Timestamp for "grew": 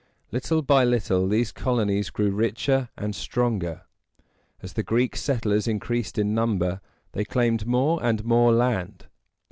2.09-2.31